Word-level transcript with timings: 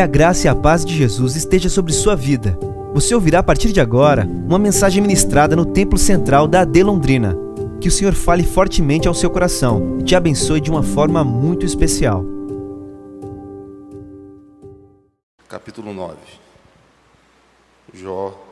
Que 0.00 0.04
a 0.04 0.06
graça 0.06 0.46
e 0.46 0.48
a 0.48 0.54
paz 0.54 0.82
de 0.82 0.96
Jesus 0.96 1.36
esteja 1.36 1.68
sobre 1.68 1.92
sua 1.92 2.16
vida. 2.16 2.58
Você 2.94 3.14
ouvirá 3.14 3.40
a 3.40 3.42
partir 3.42 3.70
de 3.70 3.82
agora 3.82 4.24
uma 4.24 4.58
mensagem 4.58 5.02
ministrada 5.02 5.54
no 5.54 5.66
Templo 5.66 5.98
Central 5.98 6.48
da 6.48 6.62
AD 6.62 6.82
Londrina. 6.82 7.36
Que 7.82 7.88
o 7.88 7.90
Senhor 7.90 8.14
fale 8.14 8.42
fortemente 8.42 9.06
ao 9.06 9.12
seu 9.12 9.28
coração 9.28 9.98
e 10.00 10.02
te 10.02 10.16
abençoe 10.16 10.58
de 10.58 10.70
uma 10.70 10.82
forma 10.82 11.22
muito 11.22 11.66
especial. 11.66 12.24
Capítulo 15.46 15.92
9. 15.92 16.16
Jó, 17.92 18.42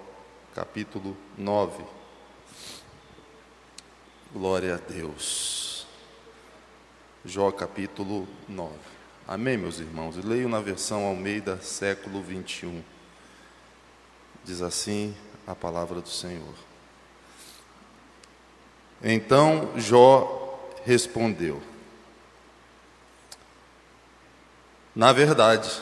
capítulo 0.55 1.17
9. 1.39 1.73
Glória 4.35 4.75
a 4.75 4.93
Deus. 4.93 5.87
Jó, 7.25 7.51
capítulo 7.51 8.29
9. 8.47 8.98
Amém, 9.31 9.59
meus 9.59 9.79
irmãos? 9.79 10.17
Leio 10.17 10.49
na 10.49 10.59
versão 10.59 11.05
Almeida, 11.05 11.61
século 11.61 12.23
21. 12.23 12.83
Diz 14.43 14.63
assim 14.63 15.15
a 15.47 15.55
palavra 15.55 16.01
do 16.01 16.09
Senhor. 16.09 16.55
Então 19.03 19.71
Jó 19.77 20.71
respondeu: 20.83 21.63
Na 24.97 25.13
verdade, 25.13 25.79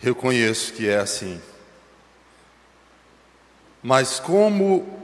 reconheço 0.00 0.72
que 0.72 0.88
é 0.88 0.98
assim. 0.98 1.40
Mas 3.80 4.18
como 4.18 5.00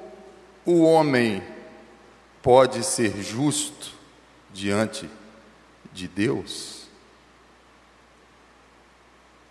o 0.64 0.82
homem 0.82 1.40
pode 2.42 2.82
ser 2.82 3.22
justo 3.22 3.92
diante 4.52 5.08
de 5.92 6.08
Deus? 6.08 6.85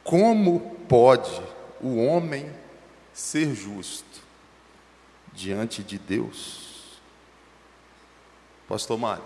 Como 0.05 0.59
pode 0.87 1.41
o 1.81 1.95
homem 1.95 2.47
ser 3.11 3.55
justo 3.55 4.21
diante 5.33 5.81
de 5.81 5.97
Deus? 5.97 6.99
Pastor 8.67 8.99
Mário, 8.99 9.25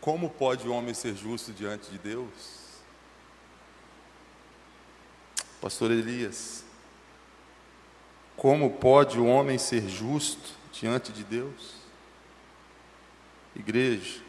como 0.00 0.30
pode 0.30 0.66
o 0.66 0.72
homem 0.72 0.92
ser 0.92 1.14
justo 1.14 1.52
diante 1.52 1.92
de 1.92 1.98
Deus? 1.98 2.80
Pastor 5.60 5.92
Elias, 5.92 6.64
como 8.36 8.72
pode 8.72 9.16
o 9.20 9.26
homem 9.26 9.58
ser 9.58 9.88
justo 9.88 10.56
diante 10.72 11.12
de 11.12 11.22
Deus? 11.22 11.76
Igreja, 13.54 14.27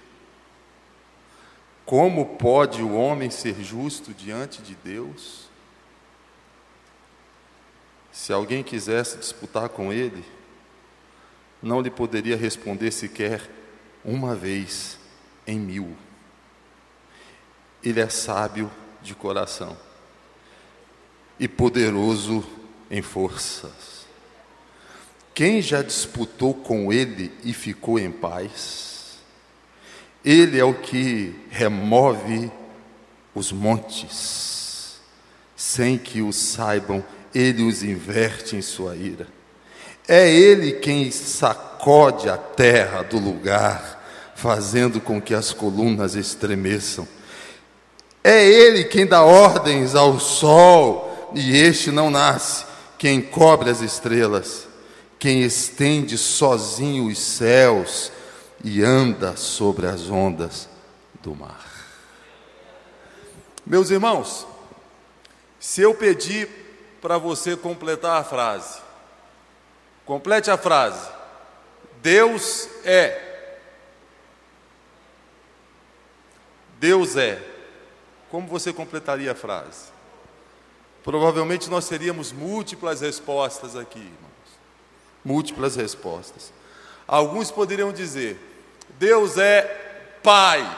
como 1.90 2.23
pode 2.23 2.84
o 2.84 2.94
homem 2.94 3.32
ser 3.32 3.64
justo 3.64 4.14
diante 4.14 4.62
de 4.62 4.76
Deus? 4.76 5.50
Se 8.12 8.32
alguém 8.32 8.62
quisesse 8.62 9.18
disputar 9.18 9.70
com 9.70 9.92
ele, 9.92 10.23
não 11.64 11.82
lhe 11.82 11.90
poderia 11.90 12.38
responder 12.38 12.92
sequer 12.92 13.42
uma 14.06 14.36
vez 14.36 15.00
em 15.48 15.60
mil. 15.60 15.98
Ele 17.84 18.00
é 18.00 18.08
sábio 18.08 18.70
de 19.02 19.16
coração 19.16 19.76
e 21.40 21.48
poderoso 21.48 22.48
em 22.92 23.02
forças. 23.02 24.06
Quem 25.34 25.60
já 25.60 25.82
disputou 25.82 26.54
com 26.54 26.94
ele 26.94 27.36
e 27.44 27.52
ficou 27.52 27.98
em 27.98 28.12
paz? 28.12 28.98
Ele 30.23 30.59
é 30.59 30.64
o 30.64 30.73
que 30.73 31.34
remove 31.50 32.52
os 33.34 33.52
montes, 33.52 35.00
sem 35.56 35.98
que 35.98 36.22
o 36.22 36.34
saibam, 36.34 37.03
ele 37.34 37.64
os 37.64 37.84
inverte 37.84 38.56
em 38.56 38.61
sua 38.61 38.95
ira. 38.95 39.28
É 40.08 40.30
ele 40.30 40.73
quem 40.73 41.09
sacode 41.11 42.30
a 42.30 42.38
terra 42.38 43.04
do 43.04 43.17
lugar, 43.17 44.33
fazendo 44.36 44.99
com 44.99 45.21
que 45.21 45.33
as 45.33 45.54
colunas 45.54 46.16
estremeçam. 46.16 47.08
É 48.23 48.45
ele 48.45 48.83
quem 48.86 49.05
dá 49.05 49.23
ordens 49.23 49.95
ao 49.95 50.20
sol, 50.20 51.32
e 51.33 51.55
este 51.55 51.92
não 51.92 52.10
nasce, 52.10 52.66
quem 52.98 53.22
cobre 53.22 53.70
as 53.70 53.82
estrelas, 53.82 54.67
quem 55.17 55.43
estende 55.43 56.17
sozinho 56.17 57.08
os 57.08 57.20
céus 57.20 58.11
e 58.64 58.83
anda 58.83 59.36
sobre 59.36 59.87
as 59.87 60.09
ondas 60.09 60.67
do 61.21 61.36
mar. 61.36 61.65
Meus 63.65 63.89
irmãos, 63.89 64.47
se 65.59 65.81
eu 65.81 65.93
pedir 65.93 66.49
para 67.02 67.17
você 67.17 67.55
completar 67.55 68.19
a 68.19 68.23
frase, 68.23 68.81
complete 70.05 70.49
a 70.49 70.58
frase. 70.58 71.09
Deus 72.02 72.67
é. 72.83 73.58
Deus 76.80 77.15
é. 77.15 77.45
Como 78.31 78.48
você 78.48 78.71
completaria 78.71 79.31
a 79.31 79.36
frase? 79.36 79.92
Provavelmente 81.03 81.69
nós 81.69 81.87
teríamos 81.87 82.31
múltiplas 82.31 83.02
respostas 83.02 83.75
aqui, 83.75 83.99
irmãos. 83.99 84.59
Múltiplas 85.23 85.75
respostas. 85.75 86.53
Alguns 87.08 87.52
poderiam 87.52 87.92
dizer: 87.92 88.48
Deus 88.98 89.38
é 89.38 89.64
Pai. 90.23 90.77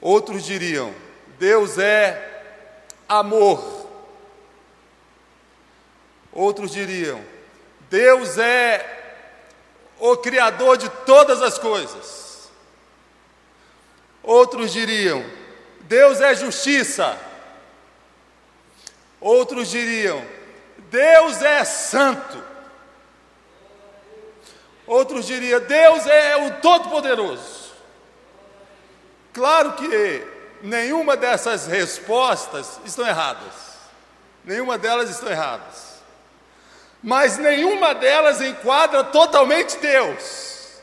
Outros 0.00 0.44
diriam: 0.44 0.94
Deus 1.38 1.78
é 1.78 2.42
amor. 3.08 3.88
Outros 6.32 6.70
diriam: 6.70 7.24
Deus 7.90 8.38
é 8.38 8.98
o 9.98 10.16
Criador 10.16 10.76
de 10.76 10.88
todas 11.04 11.42
as 11.42 11.58
coisas. 11.58 12.48
Outros 14.22 14.72
diriam: 14.72 15.24
Deus 15.80 16.20
é 16.20 16.34
justiça. 16.34 17.18
Outros 19.20 19.70
diriam: 19.70 20.24
Deus 20.90 21.42
é 21.42 21.64
santo. 21.64 22.47
Outros 24.88 25.26
diriam: 25.26 25.60
Deus 25.60 26.06
é 26.06 26.36
o 26.46 26.54
Todo-Poderoso. 26.62 27.68
Claro 29.34 29.74
que 29.74 30.26
nenhuma 30.62 31.16
dessas 31.16 31.66
respostas 31.66 32.80
estão 32.84 33.06
erradas. 33.06 33.68
Nenhuma 34.44 34.78
delas 34.78 35.10
estão 35.10 35.28
erradas. 35.28 35.98
Mas 37.02 37.36
nenhuma 37.36 37.94
delas 37.94 38.40
enquadra 38.40 39.04
totalmente 39.04 39.76
Deus. 39.76 40.80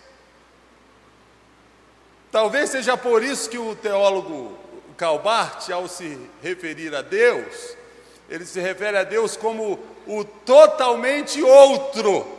Talvez 2.32 2.70
seja 2.70 2.96
por 2.96 3.24
isso 3.24 3.50
que 3.50 3.58
o 3.58 3.76
teólogo 3.76 4.58
Calbart, 4.96 5.70
ao 5.72 5.88
se 5.88 6.30
referir 6.42 6.94
a 6.94 7.02
Deus, 7.02 7.76
ele 8.30 8.46
se 8.46 8.60
refere 8.60 8.98
a 8.98 9.04
Deus 9.04 9.36
como 9.36 9.80
o 10.06 10.24
totalmente 10.24 11.42
outro 11.42 12.35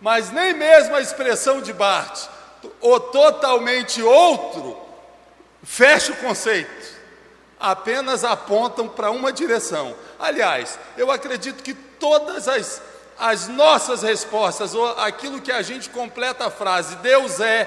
mas 0.00 0.30
nem 0.30 0.54
mesmo 0.54 0.94
a 0.94 1.00
expressão 1.00 1.60
de 1.60 1.72
Bart, 1.72 2.26
o 2.80 3.00
totalmente 3.00 4.02
outro, 4.02 4.76
fecha 5.62 6.12
o 6.12 6.16
conceito, 6.16 6.98
apenas 7.58 8.24
apontam 8.24 8.88
para 8.88 9.10
uma 9.10 9.32
direção. 9.32 9.94
Aliás, 10.18 10.78
eu 10.96 11.10
acredito 11.10 11.62
que 11.62 11.74
todas 11.74 12.48
as, 12.48 12.80
as 13.18 13.48
nossas 13.48 14.02
respostas, 14.02 14.74
ou 14.74 14.88
aquilo 14.98 15.40
que 15.40 15.52
a 15.52 15.60
gente 15.60 15.90
completa 15.90 16.46
a 16.46 16.50
frase, 16.50 16.96
Deus 16.96 17.38
é, 17.40 17.66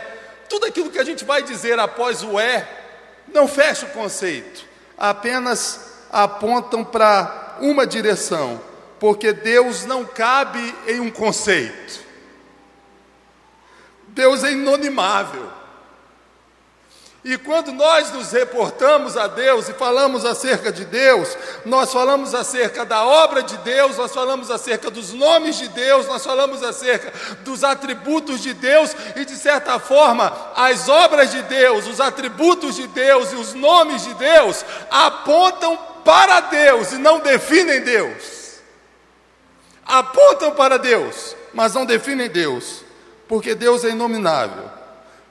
tudo 0.49 0.65
aquilo 0.65 0.89
que 0.89 0.99
a 0.99 1.03
gente 1.03 1.23
vai 1.23 1.43
dizer 1.43 1.79
após 1.79 2.23
o 2.23 2.39
é, 2.39 2.67
não 3.27 3.47
fecha 3.47 3.85
o 3.85 3.89
conceito, 3.89 4.65
apenas 4.97 5.93
apontam 6.11 6.83
para 6.83 7.57
uma 7.59 7.85
direção, 7.85 8.59
porque 8.99 9.31
Deus 9.31 9.85
não 9.85 10.03
cabe 10.05 10.75
em 10.87 10.99
um 10.99 11.11
conceito. 11.11 12.02
Deus 14.13 14.43
é 14.43 14.51
inonimável. 14.51 15.51
E 17.25 17.37
quando 17.37 17.71
nós 17.71 18.11
nos 18.11 18.33
reportamos 18.33 19.15
a 19.15 19.27
Deus 19.27 19.69
e 19.69 19.73
falamos 19.73 20.25
acerca 20.25 20.73
de 20.73 20.83
Deus, 20.83 21.37
nós 21.65 21.93
falamos 21.93 22.35
acerca 22.35 22.85
da 22.85 23.05
obra 23.05 23.41
de 23.41 23.55
Deus, 23.59 23.95
nós 23.95 24.13
falamos 24.13 24.51
acerca 24.51 24.91
dos 24.91 25.13
nomes 25.13 25.57
de 25.57 25.69
Deus, 25.69 26.05
nós 26.05 26.21
falamos 26.21 26.61
acerca 26.61 27.13
dos 27.39 27.63
atributos 27.63 28.41
de 28.41 28.53
Deus 28.53 28.93
e, 29.15 29.23
de 29.23 29.37
certa 29.37 29.79
forma, 29.79 30.51
as 30.53 30.89
obras 30.89 31.31
de 31.31 31.41
Deus, 31.43 31.87
os 31.87 32.01
atributos 32.01 32.75
de 32.75 32.87
Deus 32.87 33.31
e 33.31 33.35
os 33.35 33.53
nomes 33.53 34.03
de 34.03 34.13
Deus 34.15 34.65
apontam 34.91 35.77
para 36.03 36.41
Deus 36.41 36.91
e 36.91 36.97
não 36.97 37.21
definem 37.21 37.79
Deus. 37.81 38.59
Apontam 39.85 40.51
para 40.51 40.77
Deus, 40.77 41.37
mas 41.53 41.73
não 41.73 41.85
definem 41.85 42.27
Deus 42.27 42.83
porque 43.27 43.55
Deus 43.55 43.83
é 43.83 43.89
inominável, 43.89 44.69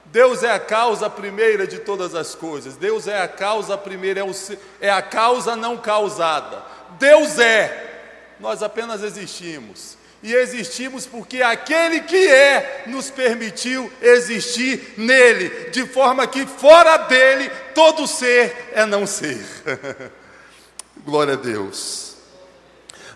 Deus 0.05 0.43
é 0.43 0.51
a 0.51 0.59
causa 0.59 1.09
primeira 1.09 1.65
de 1.65 1.79
todas 1.79 2.13
as 2.13 2.35
coisas. 2.35 2.75
Deus 2.75 3.07
é 3.07 3.19
a 3.19 3.27
causa 3.27 3.75
primeira, 3.75 4.19
é, 4.19 4.23
o, 4.23 4.31
é 4.79 4.91
a 4.91 5.01
causa 5.01 5.55
não 5.55 5.75
causada. 5.75 6.61
Deus 6.99 7.39
é, 7.39 8.35
nós 8.39 8.61
apenas 8.61 9.01
existimos. 9.01 9.97
E 10.21 10.31
existimos 10.31 11.07
porque 11.07 11.41
aquele 11.41 12.01
que 12.01 12.27
é 12.27 12.83
nos 12.85 13.09
permitiu 13.09 13.91
existir 14.01 14.93
nele, 14.97 15.71
de 15.71 15.85
forma 15.87 16.27
que 16.27 16.45
fora 16.45 16.95
dele 16.97 17.49
todo 17.73 18.07
ser 18.07 18.69
é 18.73 18.85
não 18.85 19.07
ser. 19.07 19.43
Glória 21.03 21.33
a 21.33 21.37
Deus. 21.37 22.15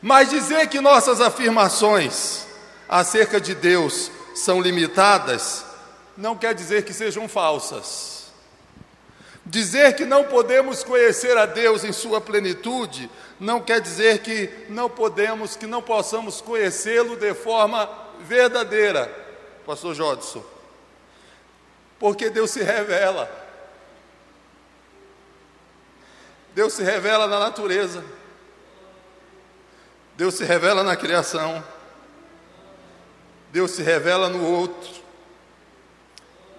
Mas 0.01 0.31
dizer 0.31 0.67
que 0.67 0.81
nossas 0.81 1.21
afirmações 1.21 2.47
acerca 2.89 3.39
de 3.39 3.53
Deus 3.53 4.11
são 4.37 4.61
limitadas, 4.61 5.65
não 6.15 6.35
quer 6.35 6.53
dizer 6.53 6.85
que 6.85 6.93
sejam 6.93 7.27
falsas. 7.27 8.27
Dizer 9.45 9.95
que 9.95 10.05
não 10.05 10.25
podemos 10.25 10.83
conhecer 10.83 11.37
a 11.37 11.45
Deus 11.45 11.83
em 11.83 11.91
sua 11.91 12.19
plenitude, 12.19 13.09
não 13.39 13.61
quer 13.61 13.79
dizer 13.79 14.19
que 14.19 14.65
não 14.69 14.89
podemos, 14.89 15.55
que 15.55 15.65
não 15.65 15.81
possamos 15.81 16.41
conhecê-lo 16.41 17.15
de 17.15 17.33
forma 17.33 17.89
verdadeira, 18.19 19.11
Pastor 19.65 19.95
Jodson. 19.95 20.43
Porque 21.97 22.29
Deus 22.29 22.51
se 22.51 22.61
revela. 22.61 23.29
Deus 26.53 26.73
se 26.73 26.83
revela 26.83 27.25
na 27.25 27.39
natureza. 27.39 28.03
Deus 30.15 30.35
se 30.35 30.43
revela 30.43 30.83
na 30.83 30.95
criação. 30.95 31.63
Deus 33.51 33.71
se 33.71 33.81
revela 33.81 34.29
no 34.29 34.43
outro. 34.43 35.01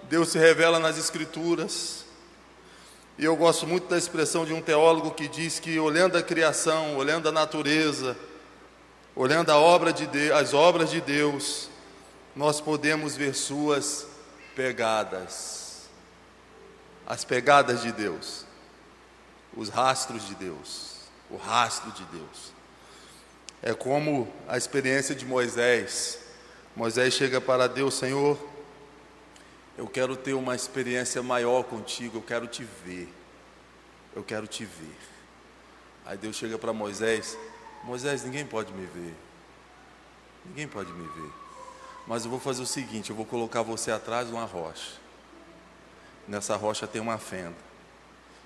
Deus 0.03 0.29
se 0.29 0.39
revela 0.39 0.79
nas 0.79 0.97
Escrituras. 0.97 2.05
E 3.17 3.25
eu 3.25 3.35
gosto 3.35 3.67
muito 3.67 3.87
da 3.87 3.97
expressão 3.97 4.45
de 4.45 4.53
um 4.53 4.61
teólogo 4.61 5.11
que 5.11 5.27
diz 5.27 5.59
que, 5.59 5.77
olhando 5.77 6.17
a 6.17 6.23
criação, 6.23 6.95
olhando 6.95 7.27
a 7.27 7.31
natureza, 7.31 8.17
olhando 9.15 9.49
a 9.51 9.57
obra 9.57 9.91
de 9.91 10.07
Deus, 10.07 10.39
as 10.39 10.53
obras 10.53 10.89
de 10.89 11.01
Deus, 11.01 11.69
nós 12.33 12.61
podemos 12.61 13.17
ver 13.17 13.35
suas 13.35 14.07
pegadas. 14.55 15.89
As 17.05 17.25
pegadas 17.25 17.81
de 17.81 17.91
Deus, 17.91 18.45
os 19.57 19.67
rastros 19.67 20.25
de 20.25 20.35
Deus, 20.35 20.99
o 21.29 21.35
rastro 21.35 21.91
de 21.91 22.05
Deus. 22.05 22.53
É 23.61 23.73
como 23.73 24.31
a 24.47 24.57
experiência 24.57 25.13
de 25.13 25.25
Moisés. 25.25 26.19
Moisés 26.79 27.13
chega 27.13 27.41
para 27.41 27.67
Deus, 27.67 27.93
Senhor, 27.93 28.39
eu 29.77 29.85
quero 29.85 30.15
ter 30.15 30.33
uma 30.33 30.55
experiência 30.55 31.21
maior 31.21 31.61
contigo, 31.63 32.19
eu 32.19 32.21
quero 32.21 32.47
te 32.47 32.63
ver. 32.63 33.13
Eu 34.15 34.23
quero 34.23 34.47
te 34.47 34.63
ver. 34.63 34.97
Aí 36.05 36.17
Deus 36.17 36.37
chega 36.37 36.57
para 36.57 36.71
Moisés: 36.71 37.37
Moisés, 37.83 38.23
ninguém 38.23 38.45
pode 38.45 38.71
me 38.71 38.85
ver. 38.85 39.13
Ninguém 40.45 40.69
pode 40.69 40.89
me 40.93 41.05
ver. 41.05 41.29
Mas 42.07 42.23
eu 42.23 42.31
vou 42.31 42.39
fazer 42.39 42.61
o 42.61 42.65
seguinte: 42.65 43.09
eu 43.09 43.15
vou 43.17 43.25
colocar 43.25 43.61
você 43.61 43.91
atrás 43.91 44.29
de 44.29 44.33
uma 44.33 44.45
rocha. 44.45 44.93
Nessa 46.29 46.55
rocha 46.55 46.87
tem 46.87 47.01
uma 47.01 47.17
fenda. 47.17 47.57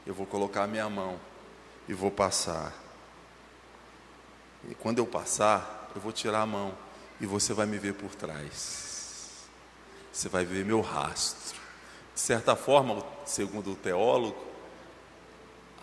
Eu 0.08 0.16
vou 0.16 0.26
colocar 0.26 0.64
a 0.64 0.68
minha 0.68 0.90
mão 0.90 1.20
e 1.88 1.94
vou 1.94 2.10
passar. 2.10 2.74
E 4.68 4.74
quando 4.74 4.98
eu 4.98 5.06
passar, 5.06 5.92
eu 5.94 6.02
vou 6.02 6.12
tirar 6.12 6.42
a 6.42 6.48
mão 6.48 6.76
e 7.24 7.25
você 7.25 7.54
vai 7.54 7.66
me 7.66 7.80
ver 7.80 7.96
por 7.96 8.14
trás 8.14 8.84
você 10.14 10.30
vai 10.30 10.46
ver 10.46 10.64
meu 10.64 10.80
rastro. 10.80 11.60
De 12.14 12.20
certa 12.20 12.56
forma, 12.56 13.04
segundo 13.25 13.72
o 13.72 13.75
teólogo, 13.75 14.38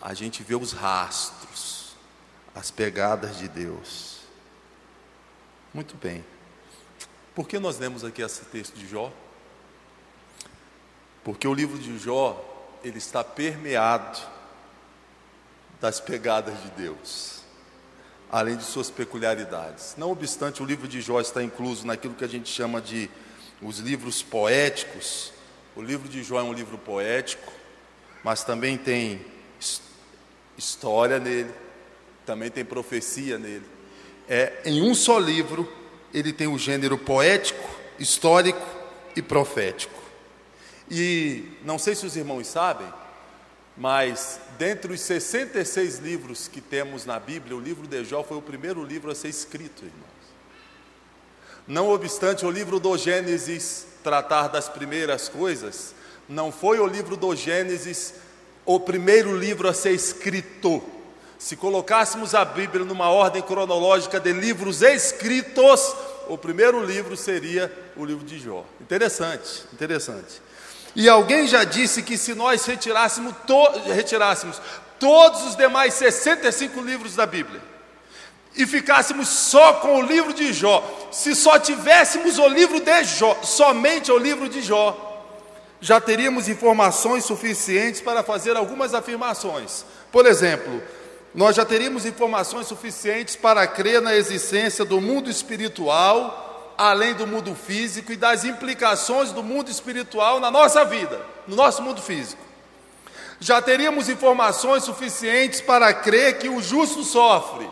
a 0.01 0.15
gente 0.15 0.45
vê 0.45 0.55
os 0.55 0.73
rastros, 0.73 1.97
as 2.55 2.71
pegadas 2.71 3.37
de 3.37 3.49
Deus. 3.49 4.21
Muito 5.75 5.97
bem. 5.97 6.25
Por 7.35 7.49
que 7.49 7.59
nós 7.59 7.79
lemos 7.79 8.05
aqui 8.05 8.23
esse 8.23 8.45
texto 8.45 8.75
de 8.75 8.87
Jó? 8.87 9.13
Porque 11.25 11.49
o 11.49 11.53
livro 11.53 11.77
de 11.77 11.99
Jó, 11.99 12.41
ele 12.85 12.99
está 12.99 13.25
permeado 13.25 14.21
das 15.81 15.99
pegadas 16.01 16.63
de 16.63 16.71
Deus, 16.71 17.40
além 18.31 18.57
de 18.57 18.65
suas 18.65 18.91
peculiaridades. 18.91 19.95
Não 19.97 20.11
obstante, 20.11 20.63
o 20.63 20.67
livro 20.67 20.87
de 20.87 21.01
Jó 21.01 21.21
está 21.21 21.43
incluso 21.43 21.87
naquilo 21.87 22.15
que 22.15 22.25
a 22.25 22.29
gente 22.29 22.49
chama 22.49 22.81
de 22.81 23.11
os 23.61 23.79
livros 23.79 24.23
poéticos. 24.23 25.33
O 25.75 25.83
livro 25.83 26.09
de 26.09 26.23
Jó 26.23 26.39
é 26.39 26.43
um 26.43 26.53
livro 26.53 26.79
poético, 26.79 27.53
mas 28.23 28.45
também 28.45 28.77
tem 28.77 29.25
história 30.57 31.19
nele, 31.19 31.51
também 32.25 32.51
tem 32.51 32.65
profecia 32.65 33.39
nele. 33.39 33.65
É, 34.29 34.61
em 34.65 34.83
um 34.83 34.95
só 34.95 35.19
livro, 35.19 35.71
ele 36.15 36.33
tem 36.33 36.47
o 36.47 36.59
gênero 36.59 36.97
poético, 36.97 37.69
histórico 37.99 38.65
e 39.17 39.23
profético. 39.23 40.01
E 40.91 41.45
não 41.65 41.79
sei 41.79 41.95
se 41.95 42.07
os 42.07 42.17
irmãos 42.17 42.47
sabem, 42.47 42.87
mas 43.81 44.39
dentre 44.59 44.93
os 44.93 45.01
66 45.01 46.01
livros 46.01 46.47
que 46.47 46.61
temos 46.61 47.07
na 47.07 47.19
Bíblia, 47.19 47.57
o 47.57 47.61
livro 47.61 47.87
de 47.87 48.05
Jó 48.05 48.23
foi 48.23 48.37
o 48.37 48.43
primeiro 48.43 48.85
livro 48.85 49.11
a 49.11 49.15
ser 49.15 49.29
escrito, 49.29 49.87
irmão. 49.87 50.11
Não 51.67 51.89
obstante 51.89 52.45
o 52.45 52.51
livro 52.51 52.79
do 52.79 52.95
Gênesis 52.99 53.87
tratar 54.05 54.49
das 54.49 54.69
primeiras 54.69 55.31
coisas, 55.31 55.95
não 56.29 56.53
foi 56.53 56.79
o 56.79 56.87
livro 56.87 57.17
do 57.17 57.35
Gênesis 57.35 58.13
o 58.67 58.79
primeiro 58.79 59.35
livro 59.35 59.67
a 59.67 59.73
ser 59.73 59.93
escrito. 59.93 60.83
Se 61.39 61.57
colocássemos 61.57 62.35
a 62.35 62.45
Bíblia 62.45 62.85
numa 62.85 63.09
ordem 63.09 63.41
cronológica 63.41 64.21
de 64.21 64.31
livros 64.31 64.83
escritos, 64.83 65.95
o 66.29 66.37
primeiro 66.37 66.85
livro 66.85 67.17
seria 67.17 67.73
o 67.97 68.05
livro 68.05 68.27
de 68.27 68.39
Jó. 68.39 68.63
Interessante, 68.79 69.65
interessante. 69.73 70.50
E 70.95 71.09
alguém 71.09 71.47
já 71.47 71.65
disse 71.65 72.03
que 72.03 72.17
se 72.17 72.35
nós 72.35 72.65
retirássemos, 72.65 73.35
to 73.47 73.71
retirássemos 73.87 74.61
todos 74.99 75.45
os 75.45 75.57
demais 75.57 75.95
65 75.95 76.81
livros 76.81 77.15
da 77.15 77.27
Bíblia, 77.27 77.63
e 78.57 78.67
ficássemos 78.67 79.29
só 79.29 79.75
com 79.75 79.99
o 79.99 80.03
livro 80.03 80.33
de 80.33 80.53
Jó, 80.53 81.09
se 81.13 81.35
só 81.35 81.59
tivéssemos 81.59 82.39
o 82.39 82.49
livro 82.49 82.81
de 82.81 83.05
Jó, 83.05 83.39
somente 83.43 84.11
o 84.11 84.19
livro 84.19 84.49
de 84.49 84.61
Jó, 84.61 85.07
já 85.81 86.01
teríamos 86.01 86.49
informações 86.49 87.25
suficientes 87.25 88.01
para 88.01 88.23
fazer 88.23 88.57
algumas 88.57 88.93
afirmações. 88.93 89.85
Por 90.13 90.27
exemplo, 90.27 90.83
nós 91.35 91.57
já 91.57 91.65
teríamos 91.65 92.05
informações 92.05 92.67
suficientes 92.67 93.37
para 93.37 93.67
crer 93.67 94.03
na 94.03 94.15
existência 94.15 94.85
do 94.85 95.01
mundo 95.01 95.31
espiritual, 95.31 96.50
além 96.81 97.13
do 97.13 97.27
mundo 97.27 97.55
físico 97.55 98.11
e 98.11 98.17
das 98.17 98.43
implicações 98.43 99.33
do 99.33 99.43
mundo 99.43 99.71
espiritual 99.71 100.41
na 100.41 100.51
nossa 100.51 100.83
vida, 100.83 101.21
no 101.47 101.55
nosso 101.55 101.83
mundo 101.83 102.01
físico. 102.01 102.43
Já 103.39 103.61
teríamos 103.61 104.09
informações 104.09 104.85
suficientes 104.85 105.61
para 105.61 105.93
crer 105.93 106.39
que 106.39 106.49
o 106.49 106.63
justo 106.63 107.05
sofre 107.05 107.69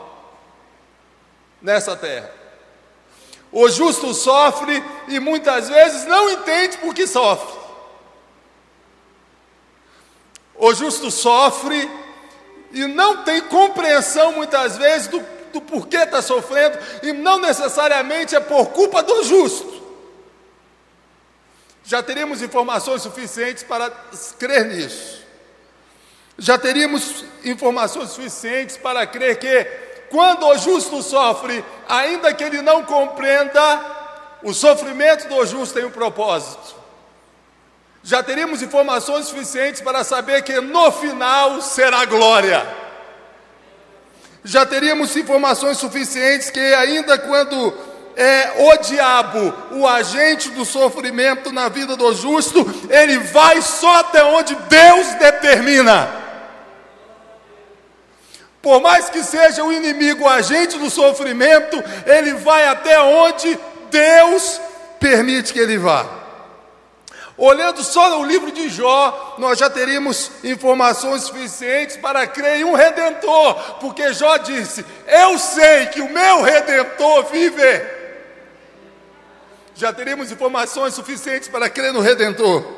nessa 1.63 1.97
terra. 1.97 2.31
O 3.51 3.71
justo 3.71 4.13
sofre 4.13 4.85
e 5.09 5.19
muitas 5.19 5.71
vezes 5.71 6.05
não 6.05 6.29
entende 6.29 6.77
por 6.77 6.93
que 6.95 7.07
sofre. 7.07 7.59
O 10.55 10.75
justo 10.75 11.11
sofre 11.11 11.91
e 12.73 12.87
não 12.87 13.25
tem 13.25 13.41
compreensão 13.41 14.33
muitas 14.33 14.77
vezes 14.77 15.09
do, 15.09 15.25
do 15.53 15.61
porquê 15.61 15.99
está 15.99 16.21
sofrendo, 16.23 16.79
e 17.03 17.13
não 17.13 17.39
necessariamente 17.39 18.35
é 18.35 18.41
por 18.41 18.67
culpa 18.71 19.03
do 19.03 19.25
justo. 19.25 19.79
Já 21.85 22.03
teríamos 22.03 22.43
informações 22.43 23.03
suficientes 23.03 23.63
para 23.63 23.91
crer 24.39 24.67
nisso. 24.67 25.23
Já 26.37 26.59
teríamos 26.59 27.25
informações 27.45 28.11
suficientes 28.11 28.77
para 28.77 29.07
crer 29.07 29.39
que 29.39 29.65
quando 30.11 30.47
o 30.47 30.57
justo 30.59 31.03
sofre, 31.03 31.65
ainda 31.89 32.33
que 32.33 32.45
ele 32.45 32.63
não 32.63 32.85
compreenda, 32.85 33.97
o 34.43 34.53
sofrimento 34.55 35.29
do 35.29 35.45
justo 35.47 35.75
tem 35.75 35.85
um 35.85 35.91
propósito. 35.91 36.77
Já 38.03 38.23
teríamos 38.23 38.63
informações 38.63 39.27
suficientes 39.27 39.81
para 39.81 40.05
saber 40.05 40.43
que 40.43 40.61
no 40.61 40.93
final 40.93 41.61
será 41.61 42.05
glória. 42.05 42.88
Já 44.49 44.65
teríamos 44.65 45.15
informações 45.15 45.77
suficientes 45.77 46.49
que, 46.49 46.59
ainda 46.59 47.19
quando 47.19 47.75
é 48.17 48.51
o 48.57 48.77
diabo 48.79 49.53
o 49.73 49.87
agente 49.87 50.49
do 50.49 50.65
sofrimento 50.65 51.53
na 51.53 51.69
vida 51.69 51.95
do 51.95 52.15
justo, 52.15 52.67
ele 52.89 53.19
vai 53.19 53.61
só 53.61 53.97
até 53.97 54.25
onde 54.25 54.55
Deus 54.55 55.07
determina. 55.19 56.09
Por 58.63 58.81
mais 58.81 59.11
que 59.11 59.23
seja 59.23 59.63
o 59.63 59.71
inimigo 59.71 60.25
o 60.25 60.29
agente 60.31 60.79
do 60.79 60.89
sofrimento, 60.89 61.85
ele 62.07 62.33
vai 62.33 62.67
até 62.69 62.99
onde 63.03 63.59
Deus 63.91 64.59
permite 64.99 65.53
que 65.53 65.59
ele 65.59 65.77
vá. 65.77 66.07
Olhando 67.39 67.85
só 67.85 68.11
no 68.11 68.25
livro 68.25 68.51
de 68.51 68.69
Jó, 68.69 69.37
nós 69.39 69.57
já 69.59 69.71
teríamos 69.71 70.31
informações 70.43 71.23
suficientes 71.23 71.97
para 71.97 72.27
crer 72.27 72.57
em 72.57 72.65
um 72.65 72.75
redentor, 72.75 73.55
porque 73.79 74.13
Jó 74.13 74.37
disse: 74.39 74.85
Eu 75.07 75.39
sei 75.39 75.87
que 75.87 76.01
o 76.01 76.13
meu 76.13 76.43
redentor 76.43 77.27
vive. 77.27 77.99
Já 79.77 79.93
teríamos 79.93 80.33
informações 80.33 80.95
suficientes 80.95 81.49
para 81.49 81.71
crer 81.71 81.93
no 81.93 82.01
redentor 82.01 82.78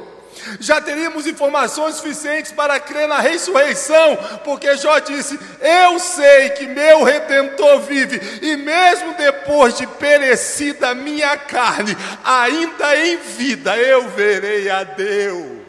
já 0.59 0.81
teríamos 0.81 1.27
informações 1.27 1.97
suficientes 1.97 2.53
para 2.53 2.79
crer 2.81 3.09
na 3.09 3.21
ressurreição, 3.21 4.17
porque 4.45 4.77
Jó 4.77 4.99
disse: 4.99 5.39
Eu 5.61 5.99
sei 5.99 6.51
que 6.51 6.67
meu 6.67 7.03
redentor 7.03 7.81
vive, 7.81 8.21
e 8.43 8.57
mesmo 8.57 9.15
depois 9.15 9.77
de 9.77 9.87
perecida 9.87 10.95
minha 10.95 11.37
carne, 11.37 11.97
ainda 12.25 12.97
em 12.97 13.17
vida 13.17 13.77
eu 13.77 14.09
verei 14.09 14.69
a 14.71 14.85
Deus. 14.85 15.61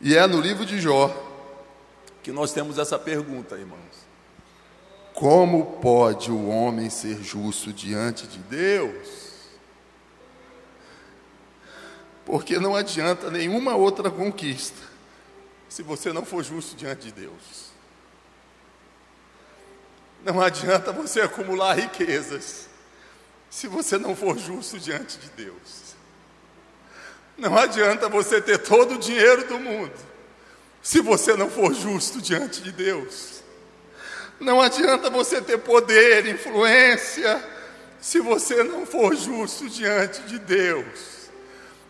E 0.00 0.16
é 0.16 0.26
no 0.26 0.40
livro 0.40 0.66
de 0.66 0.80
Jó 0.80 1.30
que 2.22 2.32
nós 2.32 2.52
temos 2.52 2.78
essa 2.78 2.98
pergunta, 2.98 3.56
irmãos: 3.56 4.06
Como 5.14 5.78
pode 5.80 6.30
o 6.30 6.48
homem 6.48 6.90
ser 6.90 7.22
justo 7.22 7.72
diante 7.72 8.26
de 8.26 8.38
Deus? 8.38 9.21
Porque 12.32 12.58
não 12.58 12.74
adianta 12.74 13.30
nenhuma 13.30 13.76
outra 13.76 14.10
conquista 14.10 14.80
se 15.68 15.82
você 15.82 16.14
não 16.14 16.24
for 16.24 16.42
justo 16.42 16.74
diante 16.74 17.08
de 17.08 17.12
Deus. 17.12 17.70
Não 20.24 20.40
adianta 20.40 20.92
você 20.92 21.20
acumular 21.20 21.74
riquezas 21.74 22.70
se 23.50 23.68
você 23.68 23.98
não 23.98 24.16
for 24.16 24.38
justo 24.38 24.78
diante 24.78 25.18
de 25.18 25.28
Deus. 25.44 25.94
Não 27.36 27.54
adianta 27.58 28.08
você 28.08 28.40
ter 28.40 28.56
todo 28.56 28.94
o 28.94 28.98
dinheiro 28.98 29.46
do 29.46 29.60
mundo 29.60 29.92
se 30.80 31.02
você 31.02 31.36
não 31.36 31.50
for 31.50 31.74
justo 31.74 32.18
diante 32.18 32.62
de 32.62 32.72
Deus. 32.72 33.42
Não 34.40 34.58
adianta 34.58 35.10
você 35.10 35.42
ter 35.42 35.58
poder, 35.58 36.24
influência, 36.24 37.46
se 38.00 38.20
você 38.20 38.64
não 38.64 38.86
for 38.86 39.14
justo 39.14 39.68
diante 39.68 40.22
de 40.22 40.38
Deus. 40.38 41.21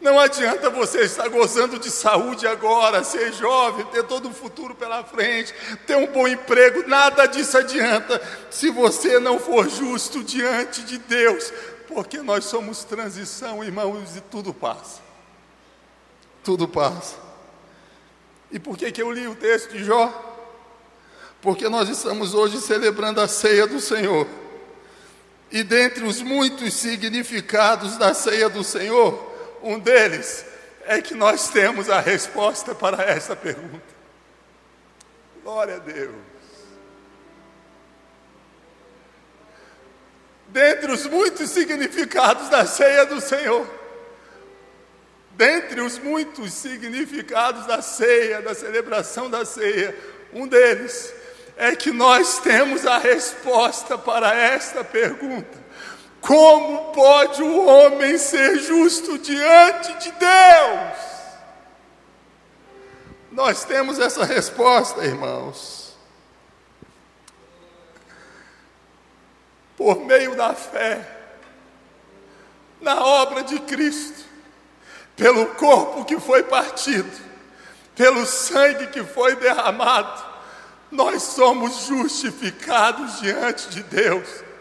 Não 0.02 0.18
adianta 0.18 0.68
você 0.68 1.02
estar 1.02 1.28
gozando 1.28 1.78
de 1.78 1.88
saúde 1.88 2.44
agora, 2.44 3.04
ser 3.04 3.32
jovem, 3.32 3.86
ter 3.86 4.02
todo 4.02 4.28
o 4.28 4.34
futuro 4.34 4.74
pela 4.74 5.04
frente, 5.04 5.54
ter 5.86 5.94
um 5.94 6.08
bom 6.08 6.26
emprego, 6.26 6.88
nada 6.88 7.24
disso 7.26 7.56
adianta 7.56 8.20
se 8.50 8.68
você 8.68 9.20
não 9.20 9.38
for 9.38 9.68
justo 9.68 10.24
diante 10.24 10.82
de 10.82 10.98
Deus, 10.98 11.52
porque 11.86 12.20
nós 12.20 12.46
somos 12.46 12.82
transição, 12.82 13.62
irmãos, 13.62 14.16
e 14.16 14.20
tudo 14.22 14.52
passa. 14.52 15.00
Tudo 16.42 16.66
passa. 16.66 17.14
E 18.50 18.58
por 18.58 18.76
que, 18.76 18.90
que 18.90 19.00
eu 19.00 19.12
li 19.12 19.28
o 19.28 19.36
texto 19.36 19.70
de 19.70 19.84
Jó? 19.84 20.12
Porque 21.40 21.68
nós 21.68 21.88
estamos 21.88 22.34
hoje 22.34 22.60
celebrando 22.60 23.20
a 23.20 23.28
ceia 23.28 23.68
do 23.68 23.80
Senhor. 23.80 24.26
E 25.48 25.62
dentre 25.62 26.04
os 26.04 26.20
muitos 26.20 26.74
significados 26.74 27.96
da 27.96 28.12
ceia 28.12 28.48
do 28.48 28.64
Senhor, 28.64 29.31
um 29.62 29.78
deles 29.78 30.44
é 30.84 31.00
que 31.00 31.14
nós 31.14 31.48
temos 31.48 31.88
a 31.88 32.00
resposta 32.00 32.74
para 32.74 33.02
essa 33.04 33.36
pergunta. 33.36 33.92
Glória 35.42 35.76
a 35.76 35.78
Deus. 35.78 36.14
Dentre 40.48 40.92
os 40.92 41.06
muitos 41.06 41.50
significados 41.50 42.48
da 42.48 42.66
ceia 42.66 43.06
do 43.06 43.20
Senhor, 43.20 43.66
dentre 45.30 45.80
os 45.80 45.98
muitos 45.98 46.52
significados 46.52 47.66
da 47.66 47.80
ceia, 47.80 48.42
da 48.42 48.54
celebração 48.54 49.30
da 49.30 49.44
ceia, 49.44 49.96
um 50.32 50.46
deles 50.46 51.14
é 51.56 51.74
que 51.74 51.90
nós 51.90 52.38
temos 52.40 52.86
a 52.86 52.98
resposta 52.98 53.96
para 53.96 54.34
esta 54.34 54.84
pergunta. 54.84 55.62
Como 56.22 56.92
pode 56.92 57.42
o 57.42 57.66
homem 57.66 58.16
ser 58.16 58.56
justo 58.60 59.18
diante 59.18 59.92
de 59.94 60.12
Deus? 60.12 60.98
Nós 63.32 63.64
temos 63.64 63.98
essa 63.98 64.24
resposta, 64.24 65.04
irmãos. 65.04 65.96
Por 69.76 70.04
meio 70.04 70.36
da 70.36 70.54
fé 70.54 71.18
na 72.80 73.04
obra 73.04 73.42
de 73.42 73.58
Cristo, 73.60 74.24
pelo 75.16 75.46
corpo 75.54 76.04
que 76.04 76.20
foi 76.20 76.44
partido, 76.44 77.10
pelo 77.96 78.24
sangue 78.26 78.86
que 78.88 79.02
foi 79.02 79.34
derramado, 79.34 80.22
nós 80.88 81.22
somos 81.22 81.86
justificados 81.86 83.20
diante 83.20 83.70
de 83.70 83.82
Deus 83.82 84.51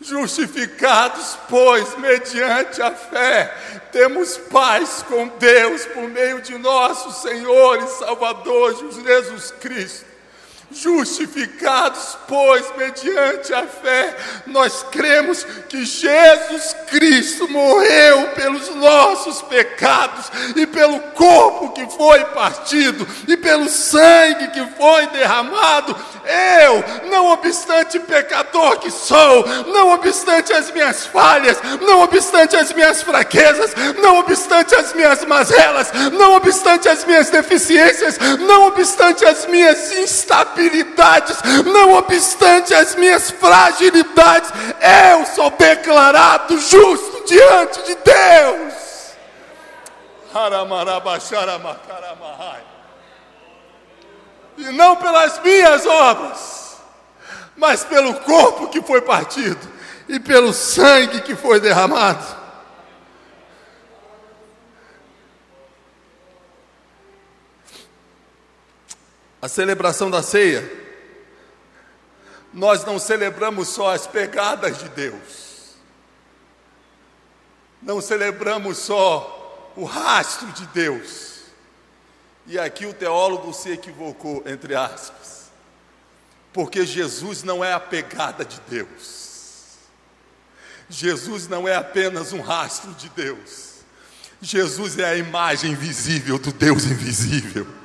Justificados, 0.00 1.38
pois, 1.48 1.96
mediante 1.98 2.80
a 2.80 2.90
fé, 2.90 3.54
temos 3.92 4.36
paz 4.36 5.04
com 5.06 5.28
Deus 5.38 5.84
por 5.86 6.08
meio 6.08 6.40
de 6.40 6.56
nosso 6.56 7.22
Senhor 7.22 7.78
e 7.78 7.86
Salvador 7.86 8.74
Jesus 8.74 9.50
Cristo 9.60 10.09
Justificados, 10.72 12.16
pois, 12.28 12.64
mediante 12.76 13.52
a 13.52 13.66
fé, 13.66 14.16
nós 14.46 14.86
cremos 14.92 15.42
que 15.68 15.84
Jesus 15.84 16.76
Cristo 16.88 17.48
morreu 17.48 18.28
pelos 18.36 18.72
nossos 18.76 19.42
pecados 19.42 20.30
e 20.54 20.64
pelo 20.68 21.00
corpo 21.00 21.72
que 21.72 21.84
foi 21.96 22.24
partido 22.26 23.06
e 23.26 23.36
pelo 23.36 23.68
sangue 23.68 24.46
que 24.48 24.64
foi 24.78 25.08
derramado. 25.08 25.96
Eu, 26.62 26.84
não 27.10 27.32
obstante 27.32 27.98
pecador 27.98 28.78
que 28.78 28.92
sou, 28.92 29.44
não 29.66 29.90
obstante 29.90 30.52
as 30.52 30.70
minhas 30.70 31.04
falhas, 31.04 31.58
não 31.80 32.02
obstante 32.02 32.54
as 32.54 32.72
minhas 32.72 33.02
fraquezas, 33.02 33.74
não 34.00 34.20
obstante 34.20 34.76
as 34.76 34.92
minhas 34.92 35.24
mazelas, 35.24 35.90
não 36.12 36.34
obstante 36.34 36.88
as 36.88 37.04
minhas 37.04 37.28
deficiências, 37.28 38.18
não 38.38 38.68
obstante 38.68 39.24
as 39.24 39.46
minhas 39.46 39.92
instabilidades 39.94 40.59
habilidades, 40.60 41.38
não 41.64 41.94
obstante 41.94 42.74
as 42.74 42.94
minhas 42.94 43.30
fragilidades, 43.30 44.50
eu 45.10 45.26
sou 45.26 45.50
declarado 45.50 46.58
justo 46.58 47.24
diante 47.26 47.82
de 47.84 47.94
Deus. 47.94 48.74
E 54.58 54.64
não 54.72 54.96
pelas 54.96 55.40
minhas 55.40 55.86
obras, 55.86 56.76
mas 57.56 57.82
pelo 57.82 58.14
corpo 58.14 58.68
que 58.68 58.82
foi 58.82 59.00
partido 59.00 59.58
e 60.08 60.20
pelo 60.20 60.52
sangue 60.52 61.22
que 61.22 61.34
foi 61.34 61.58
derramado. 61.58 62.39
A 69.40 69.48
celebração 69.48 70.10
da 70.10 70.22
ceia, 70.22 70.68
nós 72.52 72.84
não 72.84 72.98
celebramos 72.98 73.68
só 73.68 73.94
as 73.94 74.06
pegadas 74.06 74.78
de 74.78 74.88
Deus, 74.90 75.76
não 77.82 78.00
celebramos 78.00 78.78
só 78.78 79.72
o 79.76 79.84
rastro 79.84 80.48
de 80.48 80.66
Deus. 80.66 81.30
E 82.46 82.58
aqui 82.58 82.84
o 82.84 82.92
teólogo 82.92 83.52
se 83.52 83.70
equivocou, 83.70 84.42
entre 84.44 84.74
aspas, 84.74 85.50
porque 86.52 86.84
Jesus 86.84 87.42
não 87.42 87.64
é 87.64 87.72
a 87.72 87.80
pegada 87.80 88.44
de 88.44 88.60
Deus. 88.68 89.20
Jesus 90.88 91.46
não 91.46 91.68
é 91.68 91.76
apenas 91.76 92.32
um 92.32 92.40
rastro 92.40 92.92
de 92.94 93.08
Deus. 93.10 93.70
Jesus 94.42 94.98
é 94.98 95.04
a 95.04 95.16
imagem 95.16 95.74
visível 95.74 96.38
do 96.38 96.52
Deus 96.52 96.84
invisível. 96.84 97.79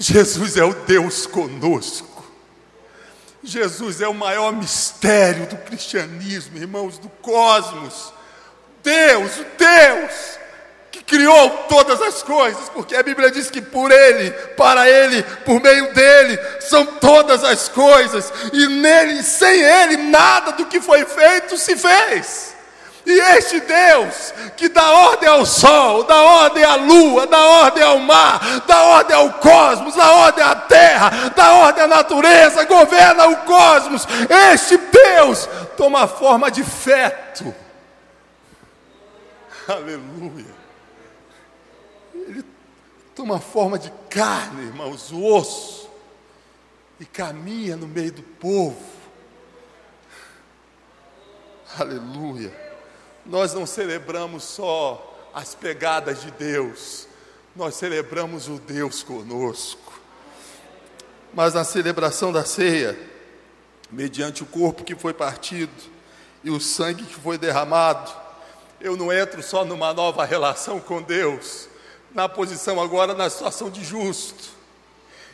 Jesus 0.00 0.56
é 0.56 0.64
o 0.64 0.72
Deus 0.72 1.26
conosco. 1.26 2.24
Jesus 3.44 4.00
é 4.00 4.08
o 4.08 4.14
maior 4.14 4.50
mistério 4.50 5.46
do 5.46 5.58
cristianismo, 5.58 6.56
irmãos, 6.56 6.98
do 6.98 7.10
cosmos. 7.10 8.10
Deus, 8.82 9.36
o 9.36 9.46
Deus 9.58 10.40
que 10.90 11.04
criou 11.04 11.50
todas 11.68 12.00
as 12.00 12.22
coisas, 12.22 12.70
porque 12.70 12.96
a 12.96 13.02
Bíblia 13.02 13.30
diz 13.30 13.50
que 13.50 13.60
por 13.60 13.92
Ele, 13.92 14.30
para 14.56 14.88
Ele, 14.88 15.22
por 15.44 15.60
meio 15.60 15.92
dele, 15.92 16.38
são 16.60 16.84
todas 16.84 17.44
as 17.44 17.68
coisas, 17.68 18.32
e 18.54 18.66
nele, 18.68 19.22
sem 19.22 19.60
Ele, 19.60 19.98
nada 19.98 20.52
do 20.52 20.64
que 20.64 20.80
foi 20.80 21.04
feito 21.04 21.58
se 21.58 21.76
fez. 21.76 22.56
E 23.06 23.12
este 23.36 23.60
Deus 23.60 24.34
que 24.56 24.68
dá 24.68 24.92
ordem 24.92 25.28
ao 25.28 25.46
sol, 25.46 26.04
dá 26.04 26.22
ordem 26.22 26.62
à 26.62 26.76
lua, 26.76 27.26
dá 27.26 27.38
ordem 27.38 27.82
ao 27.82 27.98
mar, 27.98 28.60
dá 28.66 28.82
ordem 28.84 29.16
ao 29.16 29.32
cosmos, 29.34 29.94
dá 29.94 30.12
ordem 30.12 30.44
à 30.44 30.54
terra, 30.54 31.30
dá 31.34 31.54
ordem 31.54 31.84
à 31.84 31.86
natureza, 31.86 32.64
governa 32.64 33.26
o 33.28 33.36
cosmos. 33.38 34.06
Este 34.52 34.76
Deus 34.76 35.48
toma 35.76 36.06
forma 36.06 36.50
de 36.50 36.62
feto. 36.62 37.54
Aleluia. 39.66 40.54
Ele 42.12 42.44
toma 43.14 43.40
forma 43.40 43.78
de 43.78 43.90
carne, 44.10 44.66
irmãos, 44.66 45.10
o 45.10 45.24
osso, 45.24 45.88
e 46.98 47.06
caminha 47.06 47.76
no 47.76 47.88
meio 47.88 48.12
do 48.12 48.22
povo. 48.22 48.76
Aleluia. 51.78 52.69
Nós 53.30 53.54
não 53.54 53.64
celebramos 53.64 54.42
só 54.42 55.30
as 55.32 55.54
pegadas 55.54 56.20
de 56.20 56.32
Deus, 56.32 57.06
nós 57.54 57.76
celebramos 57.76 58.48
o 58.48 58.58
Deus 58.58 59.04
conosco. 59.04 60.00
Mas 61.32 61.54
na 61.54 61.62
celebração 61.62 62.32
da 62.32 62.44
ceia, 62.44 62.98
mediante 63.88 64.42
o 64.42 64.46
corpo 64.46 64.82
que 64.82 64.96
foi 64.96 65.14
partido 65.14 65.72
e 66.42 66.50
o 66.50 66.58
sangue 66.58 67.04
que 67.04 67.14
foi 67.14 67.38
derramado, 67.38 68.10
eu 68.80 68.96
não 68.96 69.12
entro 69.12 69.40
só 69.44 69.64
numa 69.64 69.94
nova 69.94 70.24
relação 70.24 70.80
com 70.80 71.00
Deus, 71.00 71.68
na 72.12 72.28
posição 72.28 72.82
agora 72.82 73.14
na 73.14 73.30
situação 73.30 73.70
de 73.70 73.84
justo. 73.84 74.50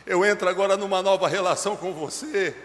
Eu 0.05 0.23
entro 0.23 0.47
agora 0.47 0.77
numa 0.77 1.01
nova 1.01 1.27
relação 1.27 1.75
com 1.75 1.91
você. 1.95 2.55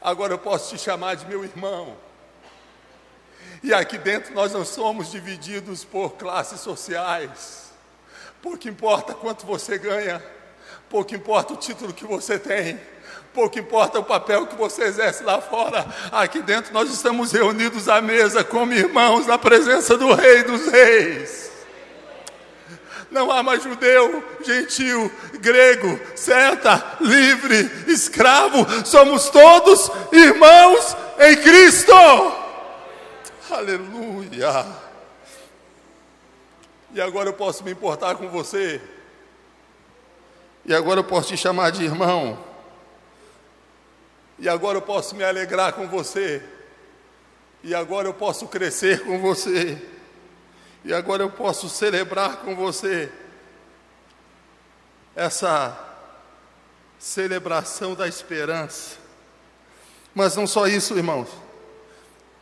Agora 0.00 0.32
eu 0.32 0.38
posso 0.38 0.72
te 0.72 0.80
chamar 0.80 1.16
de 1.16 1.26
meu 1.26 1.42
irmão. 1.42 2.05
E 3.66 3.74
aqui 3.74 3.98
dentro 3.98 4.32
nós 4.32 4.52
não 4.52 4.64
somos 4.64 5.10
divididos 5.10 5.82
por 5.82 6.10
classes 6.10 6.60
sociais. 6.60 7.72
Pouco 8.40 8.68
importa 8.68 9.12
quanto 9.12 9.44
você 9.44 9.76
ganha, 9.76 10.22
pouco 10.88 11.12
importa 11.16 11.52
o 11.52 11.56
título 11.56 11.92
que 11.92 12.04
você 12.04 12.38
tem, 12.38 12.80
pouco 13.34 13.58
importa 13.58 13.98
o 13.98 14.04
papel 14.04 14.46
que 14.46 14.54
você 14.54 14.84
exerce 14.84 15.24
lá 15.24 15.40
fora. 15.40 15.84
Aqui 16.12 16.42
dentro 16.42 16.72
nós 16.72 16.88
estamos 16.92 17.32
reunidos 17.32 17.88
à 17.88 18.00
mesa 18.00 18.44
como 18.44 18.72
irmãos 18.72 19.26
na 19.26 19.36
presença 19.36 19.98
do 19.98 20.14
Rei 20.14 20.44
dos 20.44 20.68
Reis. 20.68 21.50
Não 23.10 23.32
há 23.32 23.42
mais 23.42 23.64
judeu, 23.64 24.22
gentil, 24.44 25.10
grego, 25.40 25.98
celta, 26.14 26.98
livre, 27.00 27.68
escravo, 27.88 28.64
somos 28.84 29.28
todos 29.28 29.90
irmãos 30.12 30.96
em 31.18 31.36
Cristo. 31.38 32.45
Aleluia. 33.50 34.66
E 36.92 37.00
agora 37.00 37.28
eu 37.28 37.34
posso 37.34 37.62
me 37.62 37.70
importar 37.70 38.16
com 38.16 38.28
você. 38.28 38.80
E 40.64 40.74
agora 40.74 41.00
eu 41.00 41.04
posso 41.04 41.28
te 41.28 41.36
chamar 41.36 41.70
de 41.70 41.84
irmão. 41.84 42.42
E 44.38 44.48
agora 44.48 44.78
eu 44.78 44.82
posso 44.82 45.14
me 45.14 45.22
alegrar 45.22 45.72
com 45.74 45.86
você. 45.86 46.42
E 47.62 47.74
agora 47.74 48.08
eu 48.08 48.14
posso 48.14 48.48
crescer 48.48 49.04
com 49.04 49.20
você. 49.20 49.80
E 50.84 50.92
agora 50.92 51.22
eu 51.22 51.30
posso 51.30 51.68
celebrar 51.68 52.38
com 52.38 52.54
você 52.56 53.10
essa 55.14 55.78
celebração 56.98 57.94
da 57.94 58.08
esperança. 58.08 58.96
Mas 60.14 60.34
não 60.34 60.46
só 60.46 60.66
isso, 60.66 60.96
irmãos. 60.96 61.45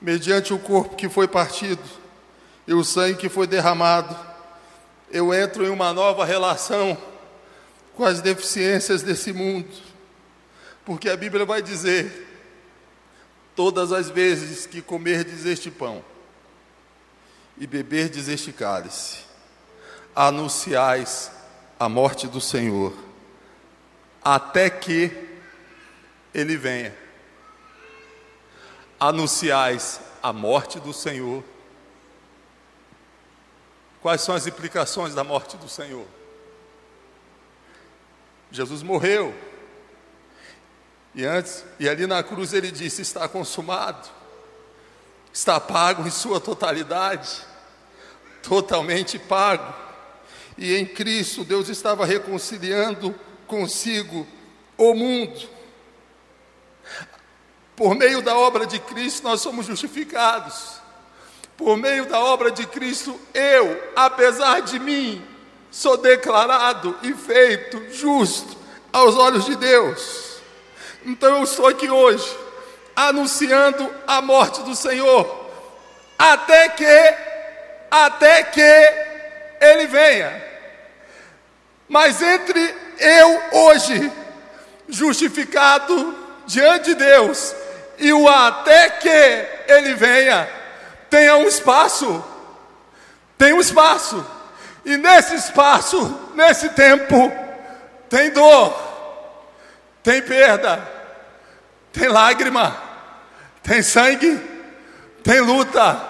Mediante 0.04 0.52
o 0.52 0.58
corpo 0.58 0.96
que 0.96 1.08
foi 1.08 1.26
partido 1.26 1.82
e 2.66 2.74
o 2.74 2.84
sangue 2.84 3.16
que 3.16 3.30
foi 3.30 3.46
derramado, 3.46 4.14
eu 5.10 5.32
entro 5.32 5.64
em 5.64 5.70
uma 5.70 5.94
nova 5.94 6.26
relação 6.26 6.98
com 7.94 8.04
as 8.04 8.20
deficiências 8.20 9.02
desse 9.02 9.32
mundo. 9.32 9.74
Porque 10.84 11.08
a 11.08 11.16
Bíblia 11.16 11.46
vai 11.46 11.62
dizer: 11.62 12.28
todas 13.56 13.92
as 13.92 14.10
vezes 14.10 14.66
que 14.66 14.82
comerdes 14.82 15.46
este 15.46 15.70
pão 15.70 16.04
e 17.56 17.66
beberdes 17.66 18.28
este 18.28 18.52
cálice, 18.52 19.20
anunciais 20.14 21.30
a 21.80 21.88
morte 21.88 22.26
do 22.26 22.42
Senhor, 22.42 22.92
até 24.22 24.68
que 24.68 25.10
ele 26.34 26.58
venha. 26.58 27.03
Anunciais 29.08 30.00
a 30.22 30.32
morte 30.32 30.78
do 30.80 30.92
Senhor. 30.92 31.42
Quais 34.00 34.20
são 34.20 34.34
as 34.34 34.46
implicações 34.46 35.14
da 35.14 35.24
morte 35.24 35.56
do 35.56 35.68
Senhor? 35.68 36.06
Jesus 38.50 38.82
morreu. 38.82 39.34
E 41.14 41.24
antes, 41.24 41.64
e 41.78 41.88
ali 41.88 42.06
na 42.06 42.22
cruz 42.22 42.52
ele 42.52 42.70
disse: 42.70 43.02
está 43.02 43.28
consumado 43.28 44.08
está 45.34 45.58
pago 45.58 46.06
em 46.06 46.10
sua 46.12 46.40
totalidade, 46.40 47.42
totalmente 48.40 49.18
pago. 49.18 49.74
E 50.56 50.76
em 50.76 50.86
Cristo 50.86 51.44
Deus 51.44 51.68
estava 51.68 52.06
reconciliando 52.06 53.12
consigo 53.48 54.24
o 54.78 54.94
mundo. 54.94 55.48
Por 57.76 57.94
meio 57.94 58.22
da 58.22 58.36
obra 58.36 58.66
de 58.66 58.78
Cristo 58.78 59.24
nós 59.24 59.40
somos 59.40 59.66
justificados. 59.66 60.80
Por 61.56 61.76
meio 61.76 62.06
da 62.06 62.18
obra 62.20 62.50
de 62.50 62.66
Cristo, 62.66 63.18
eu, 63.32 63.92
apesar 63.94 64.62
de 64.62 64.78
mim, 64.78 65.24
sou 65.70 65.96
declarado 65.96 66.96
e 67.02 67.12
feito 67.14 67.82
justo 67.92 68.56
aos 68.92 69.16
olhos 69.16 69.44
de 69.44 69.56
Deus. 69.56 70.38
Então 71.04 71.38
eu 71.38 71.44
estou 71.44 71.66
aqui 71.66 71.90
hoje 71.90 72.36
anunciando 72.94 73.92
a 74.06 74.22
morte 74.22 74.62
do 74.62 74.74
Senhor, 74.74 75.50
até 76.16 76.68
que, 76.68 77.14
até 77.90 78.42
que 78.44 78.60
Ele 79.60 79.86
venha. 79.86 80.44
Mas 81.88 82.22
entre 82.22 82.74
eu 82.98 83.42
hoje, 83.52 84.12
justificado 84.88 86.14
diante 86.46 86.90
de 86.90 86.94
Deus, 86.94 87.54
e 87.98 88.12
o 88.12 88.28
até 88.28 88.90
que 88.90 89.46
Ele 89.68 89.94
venha, 89.94 90.48
tenha 91.08 91.36
um 91.36 91.46
espaço, 91.46 92.24
tem 93.38 93.52
um 93.52 93.60
espaço, 93.60 94.24
e 94.84 94.96
nesse 94.96 95.34
espaço, 95.34 96.32
nesse 96.34 96.68
tempo, 96.70 97.32
tem 98.08 98.30
dor, 98.30 98.74
tem 100.02 100.20
perda, 100.20 100.86
tem 101.92 102.08
lágrima, 102.08 102.76
tem 103.62 103.82
sangue, 103.82 104.38
tem 105.22 105.40
luta, 105.40 106.00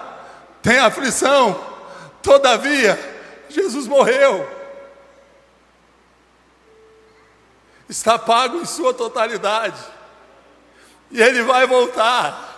tem 0.61 0.77
aflição. 0.77 1.73
Todavia, 2.21 2.99
Jesus 3.47 3.87
morreu. 3.87 4.49
Está 7.87 8.19
pago 8.19 8.57
em 8.59 8.65
sua 8.65 8.93
totalidade. 8.93 9.79
E 11.15 11.21
ele 11.21 11.43
vai 11.43 11.65
voltar. 11.65 12.51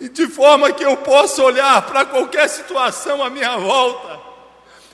E 0.00 0.08
de 0.08 0.26
forma 0.26 0.72
que 0.72 0.82
eu 0.82 0.96
possa 0.96 1.42
olhar 1.42 1.82
para 1.82 2.06
qualquer 2.06 2.48
situação 2.48 3.22
à 3.22 3.28
minha 3.28 3.54
volta, 3.58 4.20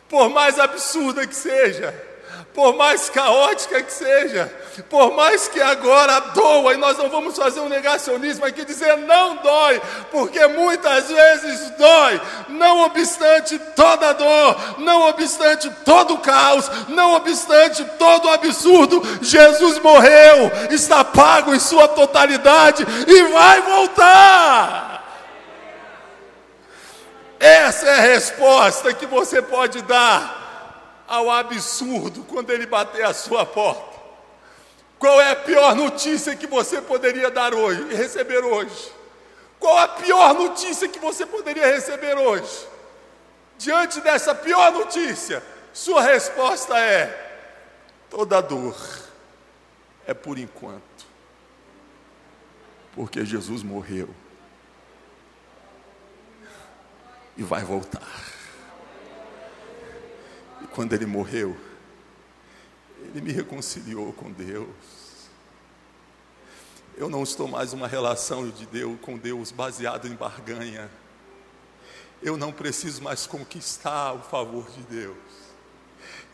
por 0.09 0.29
mais 0.29 0.59
absurda 0.59 1.25
que 1.25 1.37
seja, 1.37 1.95
por 2.55 2.77
mais 2.77 3.09
caótica 3.09 3.83
que 3.83 3.93
seja, 3.93 4.53
por 4.89 5.15
mais 5.15 5.49
que 5.49 5.61
agora 5.61 6.21
doa, 6.35 6.75
e 6.75 6.77
nós 6.77 6.99
não 6.99 7.09
vamos 7.09 7.37
fazer 7.37 7.61
um 7.61 7.69
negacionismo 7.69 8.45
aqui, 8.45 8.65
dizer 8.65 8.97
não 8.97 9.37
dói, 9.37 9.81
porque 10.11 10.47
muitas 10.49 11.09
vezes 11.09 11.71
dói, 11.79 12.21
não 12.49 12.81
obstante 12.81 13.59
toda 13.77 14.13
dor, 14.13 14.79
não 14.79 15.09
obstante 15.09 15.71
todo 15.85 16.19
caos, 16.19 16.71
não 16.89 17.15
obstante 17.15 17.85
todo 17.99 18.29
absurdo, 18.29 19.03
Jesus 19.23 19.79
morreu, 19.79 20.51
está 20.71 21.05
pago 21.05 21.55
em 21.55 21.61
sua 21.61 21.87
totalidade 21.89 22.85
e 23.07 23.23
vai 23.25 23.61
voltar. 23.63 24.91
Essa 27.39 27.87
é 27.87 27.99
a 27.99 28.03
resposta 28.03 28.93
que 28.93 29.07
você 29.07 29.41
pode 29.41 29.81
dar 29.83 30.40
ao 31.11 31.29
absurdo 31.29 32.23
quando 32.23 32.51
ele 32.51 32.67
bater 32.67 33.05
a 33.05 33.13
sua 33.13 33.45
porta. 33.45 33.99
Qual 34.97 35.21
é 35.21 35.33
a 35.33 35.37
pior 35.37 35.75
notícia 35.75 36.37
que 36.37 36.47
você 36.47 36.81
poderia 36.81 37.29
dar 37.29 37.53
hoje 37.53 37.93
receber 37.93 38.45
hoje? 38.45 38.93
Qual 39.59 39.77
a 39.77 39.89
pior 39.89 40.33
notícia 40.35 40.89
que 40.89 41.01
você 41.01 41.27
poderia 41.27 41.67
receber 41.67 42.17
hoje? 42.17 42.69
Diante 43.59 44.01
dessa 44.01 44.37
pior 44.37 44.71
notícia, 44.71 45.43
sua 45.73 46.01
resposta 46.01 46.79
é: 46.79 47.59
toda 48.09 48.41
dor 48.41 48.77
é 50.07 50.15
por 50.15 50.39
enquanto, 50.39 51.07
porque 52.95 53.25
Jesus 53.25 53.65
morreu 53.65 54.09
e 57.37 57.43
vai 57.43 57.65
voltar 57.65 58.40
quando 60.73 60.93
ele 60.93 61.07
morreu, 61.07 61.57
ele 63.03 63.21
me 63.21 63.33
reconciliou 63.33 64.13
com 64.13 64.31
Deus. 64.31 64.69
Eu 66.97 67.09
não 67.09 67.23
estou 67.23 67.49
mais 67.49 67.73
uma 67.73 67.89
relação 67.89 68.49
de 68.49 68.67
Deus 68.67 68.99
com 69.01 69.17
Deus 69.17 69.51
baseado 69.51 70.07
em 70.07 70.15
barganha. 70.15 70.91
Eu 72.23 72.37
não 72.37 72.53
preciso 72.53 73.03
mais 73.03 73.27
conquistar 73.27 74.13
o 74.13 74.21
favor 74.21 74.71
de 74.71 74.83
Deus. 74.83 75.17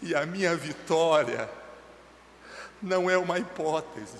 E 0.02 0.14
a 0.14 0.26
minha 0.26 0.56
vitória 0.56 1.48
não 2.82 3.08
é 3.08 3.16
uma 3.16 3.38
hipótese. 3.38 4.18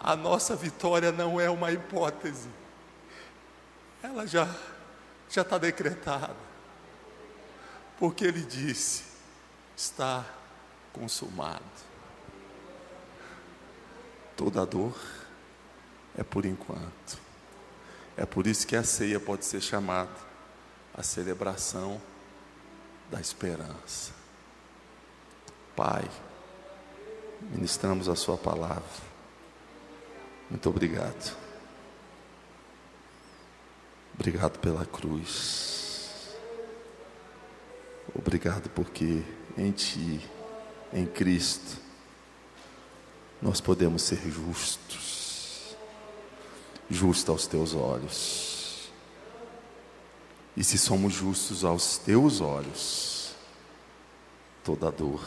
A 0.00 0.16
nossa 0.16 0.56
vitória 0.56 1.12
não 1.12 1.40
é 1.40 1.48
uma 1.48 1.70
hipótese. 1.70 2.48
Ela 4.02 4.26
já 4.26 4.48
já 5.30 5.40
está 5.42 5.56
decretada. 5.56 6.51
Porque 8.02 8.24
ele 8.24 8.40
disse: 8.40 9.04
está 9.76 10.26
consumado. 10.92 11.62
Toda 14.36 14.66
dor 14.66 15.00
é 16.18 16.24
por 16.24 16.44
enquanto. 16.44 17.20
É 18.16 18.26
por 18.26 18.48
isso 18.48 18.66
que 18.66 18.74
a 18.74 18.82
ceia 18.82 19.20
pode 19.20 19.44
ser 19.44 19.60
chamada 19.60 20.10
a 20.92 21.00
celebração 21.04 22.02
da 23.08 23.20
esperança. 23.20 24.10
Pai, 25.76 26.10
ministramos 27.52 28.08
a 28.08 28.16
Sua 28.16 28.36
palavra. 28.36 28.82
Muito 30.50 30.68
obrigado. 30.68 31.36
Obrigado 34.16 34.58
pela 34.58 34.84
cruz. 34.84 35.81
Obrigado 38.14 38.68
porque 38.70 39.22
em 39.56 39.70
Ti, 39.72 40.20
em 40.92 41.06
Cristo, 41.06 41.78
nós 43.40 43.60
podemos 43.60 44.02
ser 44.02 44.20
justos, 44.30 45.76
justos 46.90 47.28
aos 47.30 47.46
Teus 47.46 47.74
olhos. 47.74 48.90
E 50.56 50.62
se 50.62 50.76
somos 50.76 51.14
justos 51.14 51.64
aos 51.64 51.96
Teus 51.96 52.40
olhos, 52.40 53.34
toda 54.62 54.92
dor, 54.92 55.26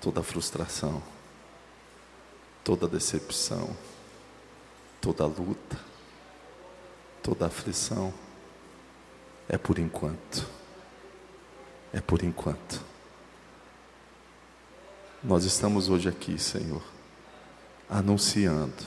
toda 0.00 0.22
frustração, 0.22 1.00
toda 2.64 2.88
decepção, 2.88 3.74
toda 5.00 5.24
luta, 5.24 5.78
toda 7.22 7.46
aflição, 7.46 8.12
é 9.48 9.56
por 9.56 9.78
enquanto. 9.78 10.53
É 11.94 12.00
por 12.00 12.24
enquanto. 12.24 12.82
Nós 15.22 15.44
estamos 15.44 15.88
hoje 15.88 16.08
aqui, 16.08 16.36
Senhor, 16.40 16.82
anunciando 17.88 18.82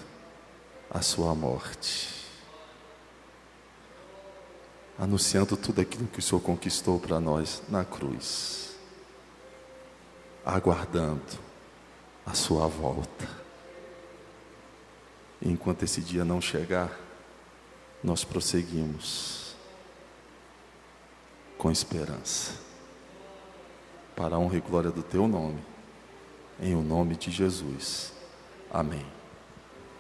a 0.90 1.02
Sua 1.02 1.34
morte, 1.34 2.10
anunciando 5.00 5.56
tudo 5.56 5.80
aquilo 5.80 6.06
que 6.08 6.20
o 6.20 6.22
Senhor 6.22 6.42
conquistou 6.42 7.00
para 7.00 7.18
nós 7.18 7.64
na 7.70 7.86
cruz, 7.86 8.76
aguardando 10.46 11.40
a 12.26 12.34
Sua 12.34 12.68
volta. 12.68 13.26
E 15.42 15.50
enquanto 15.50 15.84
esse 15.84 16.02
dia 16.02 16.26
não 16.26 16.42
chegar, 16.42 16.92
nós 18.04 18.26
prosseguimos 18.26 19.56
com 21.58 21.72
esperança, 21.72 22.67
para 24.18 24.36
a 24.36 24.40
honra 24.40 24.58
e 24.58 24.60
glória 24.60 24.90
do 24.90 25.04
Teu 25.04 25.28
nome, 25.28 25.60
em 26.60 26.74
o 26.74 26.82
nome 26.82 27.16
de 27.16 27.30
Jesus. 27.30 28.12
Amém. 28.74 29.06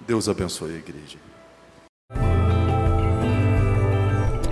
Deus 0.05 0.27
abençoe 0.27 0.73
a 0.73 0.77
igreja. 0.77 1.19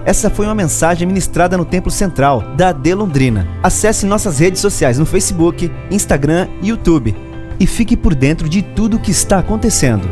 Essa 0.06 0.30
foi 0.30 0.46
uma 0.46 0.54
mensagem 0.54 1.08
ministrada 1.08 1.58
no 1.58 1.66
Templo 1.66 1.90
Central 1.90 2.56
da 2.56 2.70
AD 2.70 2.94
Londrina. 2.94 3.48
Acesse 3.64 4.06
nossas 4.06 4.38
redes 4.38 4.62
sociais 4.62 5.00
no 5.00 5.06
Facebook, 5.06 5.72
Instagram 5.90 6.48
e 6.62 6.68
YouTube 6.68 7.16
e 7.60 7.66
fique 7.66 7.98
por 7.98 8.14
dentro 8.14 8.48
de 8.48 8.62
tudo 8.62 8.98
o 8.98 9.02
que 9.02 9.10
está 9.10 9.40
acontecendo. 9.40 10.08